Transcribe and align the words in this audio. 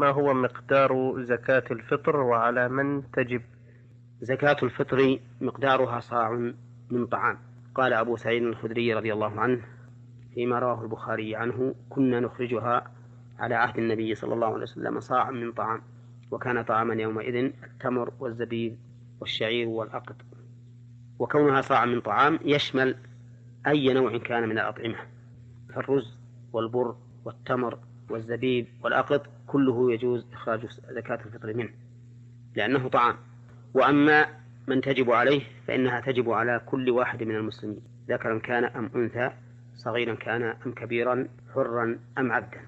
ما 0.00 0.10
هو 0.10 0.34
مقدار 0.34 1.22
زكاة 1.22 1.64
الفطر 1.70 2.16
وعلى 2.16 2.68
من 2.68 3.10
تجب؟ 3.10 3.42
زكاة 4.20 4.56
الفطر 4.62 5.18
مقدارها 5.40 6.00
صاع 6.00 6.52
من 6.90 7.06
طعام. 7.06 7.38
قال 7.74 7.92
أبو 7.92 8.16
سعيد 8.16 8.42
الخدري 8.42 8.94
رضي 8.94 9.12
الله 9.12 9.40
عنه 9.40 9.60
فيما 10.34 10.58
رواه 10.58 10.82
البخاري 10.82 11.36
عنه 11.36 11.74
كنا 11.88 12.20
نخرجها 12.20 12.90
على 13.38 13.54
عهد 13.54 13.78
النبي 13.78 14.14
صلى 14.14 14.34
الله 14.34 14.46
عليه 14.46 14.62
وسلم 14.62 15.00
صاعا 15.00 15.30
من 15.30 15.52
طعام 15.52 15.82
وكان 16.30 16.62
طعاما 16.62 16.94
يومئذ 16.94 17.34
التمر 17.64 18.12
والزبيب 18.20 18.78
والشعير 19.20 19.68
والأقط 19.68 20.16
وكونها 21.18 21.60
صاعا 21.60 21.86
من 21.86 22.00
طعام 22.00 22.38
يشمل 22.44 22.96
أي 23.66 23.92
نوع 23.94 24.18
كان 24.18 24.48
من 24.48 24.58
الأطعمة 24.58 24.98
فالرز 25.74 26.18
والبر 26.52 26.96
والتمر 27.24 27.78
والزبيب 28.10 28.66
والأقط 28.82 29.26
كله 29.46 29.92
يجوز 29.92 30.26
إخراج 30.32 30.66
زكاة 30.90 31.18
الفطر 31.26 31.54
منه 31.54 31.70
لأنه 32.56 32.88
طعام. 32.88 33.16
وأما 33.74 34.26
من 34.66 34.80
تجب 34.80 35.10
عليه 35.10 35.42
فإنها 35.66 36.00
تجب 36.00 36.30
على 36.30 36.60
كل 36.66 36.90
واحد 36.90 37.22
من 37.22 37.36
المسلمين 37.36 37.80
ذكرا 38.08 38.38
كان 38.38 38.64
أم 38.64 38.90
أنثى 38.94 39.30
صغيرا 39.76 40.14
كان 40.14 40.42
أم 40.42 40.72
كبيرا 40.72 41.28
حرا 41.54 41.98
أم 42.18 42.32
عبدا. 42.32 42.60